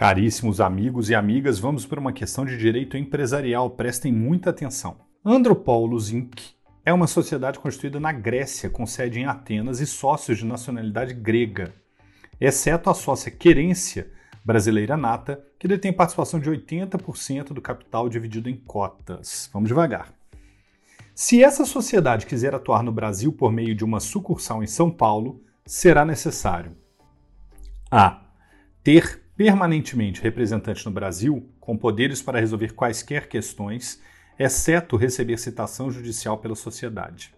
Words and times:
Caríssimos 0.00 0.62
amigos 0.62 1.10
e 1.10 1.14
amigas, 1.14 1.58
vamos 1.58 1.84
para 1.84 2.00
uma 2.00 2.10
questão 2.10 2.46
de 2.46 2.56
direito 2.56 2.96
empresarial. 2.96 3.68
Prestem 3.68 4.10
muita 4.10 4.48
atenção. 4.48 4.96
Andropoulos 5.22 6.10
Inc. 6.10 6.40
é 6.86 6.90
uma 6.90 7.06
sociedade 7.06 7.58
constituída 7.58 8.00
na 8.00 8.10
Grécia, 8.10 8.70
com 8.70 8.86
sede 8.86 9.20
em 9.20 9.26
Atenas 9.26 9.78
e 9.78 9.86
sócios 9.86 10.38
de 10.38 10.46
nacionalidade 10.46 11.12
grega, 11.12 11.74
exceto 12.40 12.88
a 12.88 12.94
sócia 12.94 13.30
Querência, 13.30 14.10
brasileira 14.42 14.96
nata, 14.96 15.44
que 15.58 15.68
detém 15.68 15.92
participação 15.92 16.40
de 16.40 16.50
80% 16.50 17.52
do 17.52 17.60
capital 17.60 18.08
dividido 18.08 18.48
em 18.48 18.56
cotas. 18.56 19.50
Vamos 19.52 19.68
devagar. 19.68 20.14
Se 21.14 21.44
essa 21.44 21.66
sociedade 21.66 22.24
quiser 22.24 22.54
atuar 22.54 22.82
no 22.82 22.90
Brasil 22.90 23.34
por 23.34 23.52
meio 23.52 23.74
de 23.74 23.84
uma 23.84 24.00
sucursal 24.00 24.62
em 24.62 24.66
São 24.66 24.90
Paulo, 24.90 25.42
será 25.66 26.06
necessário 26.06 26.74
a. 27.90 28.22
ter 28.82 29.19
permanentemente 29.40 30.20
representante 30.20 30.84
no 30.84 30.92
Brasil, 30.92 31.48
com 31.58 31.74
poderes 31.74 32.20
para 32.20 32.38
resolver 32.38 32.74
quaisquer 32.74 33.26
questões, 33.26 33.98
exceto 34.38 34.98
receber 34.98 35.38
citação 35.38 35.90
judicial 35.90 36.36
pela 36.36 36.54
sociedade. 36.54 37.34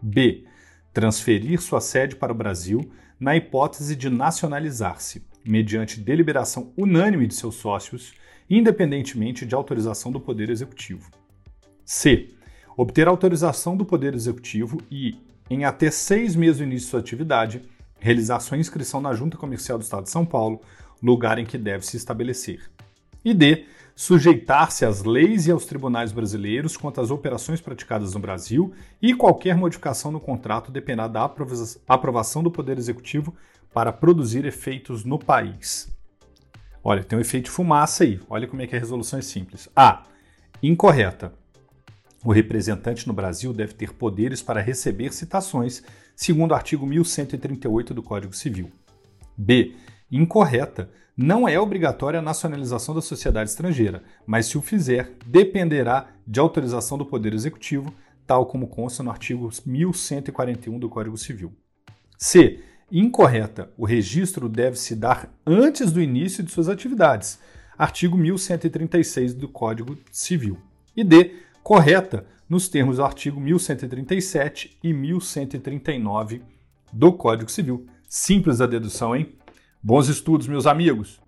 B. 0.00 0.46
Transferir 0.94 1.60
sua 1.60 1.78
sede 1.78 2.16
para 2.16 2.32
o 2.32 2.34
Brasil 2.34 2.90
na 3.20 3.36
hipótese 3.36 3.94
de 3.94 4.08
nacionalizar-se, 4.08 5.22
mediante 5.44 6.00
deliberação 6.00 6.72
unânime 6.74 7.26
de 7.26 7.34
seus 7.34 7.56
sócios, 7.56 8.14
independentemente 8.48 9.44
de 9.44 9.54
autorização 9.54 10.10
do 10.10 10.20
Poder 10.20 10.48
Executivo. 10.48 11.10
C. 11.84 12.30
Obter 12.78 13.06
autorização 13.06 13.76
do 13.76 13.84
Poder 13.84 14.14
Executivo 14.14 14.80
e, 14.90 15.18
em 15.50 15.66
até 15.66 15.90
seis 15.90 16.34
meses 16.34 16.56
do 16.56 16.64
início 16.64 16.86
de 16.86 16.90
sua 16.92 17.00
atividade, 17.00 17.60
realizar 17.98 18.40
sua 18.40 18.56
inscrição 18.56 19.02
na 19.02 19.12
Junta 19.12 19.36
Comercial 19.36 19.76
do 19.76 19.82
Estado 19.82 20.04
de 20.04 20.10
São 20.10 20.24
Paulo 20.24 20.62
lugar 21.02 21.38
em 21.38 21.44
que 21.44 21.58
deve 21.58 21.84
se 21.86 21.96
estabelecer. 21.96 22.70
E 23.24 23.34
D. 23.34 23.66
Sujeitar-se 23.94 24.86
às 24.86 25.04
leis 25.04 25.46
e 25.46 25.50
aos 25.50 25.66
tribunais 25.66 26.10
brasileiros 26.10 26.74
quanto 26.74 27.02
às 27.02 27.10
operações 27.10 27.60
praticadas 27.60 28.14
no 28.14 28.20
Brasil 28.20 28.72
e 29.02 29.12
qualquer 29.12 29.54
modificação 29.54 30.10
no 30.10 30.18
contrato 30.18 30.72
dependerá 30.72 31.06
da 31.06 31.30
aprovação 31.86 32.42
do 32.42 32.50
Poder 32.50 32.78
Executivo 32.78 33.36
para 33.74 33.92
produzir 33.92 34.46
efeitos 34.46 35.04
no 35.04 35.18
país. 35.18 35.94
Olha, 36.82 37.04
tem 37.04 37.18
um 37.18 37.20
efeito 37.20 37.44
de 37.44 37.50
fumaça 37.50 38.04
aí. 38.04 38.18
Olha 38.30 38.48
como 38.48 38.62
é 38.62 38.66
que 38.66 38.74
a 38.74 38.78
resolução 38.78 39.18
é 39.18 39.22
simples. 39.22 39.68
A. 39.76 40.04
Incorreta. 40.62 41.34
O 42.24 42.32
representante 42.32 43.06
no 43.06 43.12
Brasil 43.12 43.52
deve 43.52 43.74
ter 43.74 43.92
poderes 43.92 44.40
para 44.40 44.62
receber 44.62 45.12
citações, 45.12 45.82
segundo 46.16 46.52
o 46.52 46.54
artigo 46.54 46.86
1138 46.86 47.92
do 47.92 48.02
Código 48.02 48.32
Civil. 48.34 48.70
B 49.36 49.74
incorreta. 50.10 50.90
Não 51.16 51.46
é 51.46 51.58
obrigatória 51.60 52.18
a 52.18 52.22
nacionalização 52.22 52.94
da 52.94 53.02
sociedade 53.02 53.50
estrangeira, 53.50 54.02
mas 54.26 54.46
se 54.46 54.56
o 54.56 54.62
fizer, 54.62 55.12
dependerá 55.26 56.08
de 56.26 56.40
autorização 56.40 56.96
do 56.96 57.04
Poder 57.04 57.34
Executivo, 57.34 57.92
tal 58.26 58.46
como 58.46 58.68
consta 58.68 59.02
no 59.02 59.10
artigo 59.10 59.50
1141 59.66 60.78
do 60.78 60.88
Código 60.88 61.18
Civil. 61.18 61.52
C. 62.16 62.60
Incorreta. 62.90 63.70
O 63.76 63.84
registro 63.84 64.48
deve 64.48 64.76
se 64.76 64.96
dar 64.96 65.32
antes 65.46 65.92
do 65.92 66.00
início 66.00 66.42
de 66.42 66.50
suas 66.50 66.68
atividades. 66.68 67.38
Artigo 67.78 68.16
1136 68.16 69.34
do 69.34 69.48
Código 69.48 69.96
Civil. 70.10 70.58
E 70.96 71.04
D. 71.04 71.34
Correta, 71.62 72.26
nos 72.48 72.68
termos 72.68 72.96
do 72.96 73.04
artigo 73.04 73.40
1137 73.40 74.76
e 74.82 74.92
1139 74.92 76.42
do 76.92 77.12
Código 77.12 77.50
Civil. 77.50 77.86
Simples 78.08 78.60
a 78.60 78.66
dedução, 78.66 79.14
hein? 79.14 79.32
Bons 79.82 80.10
estudos, 80.10 80.46
meus 80.46 80.66
amigos! 80.66 81.18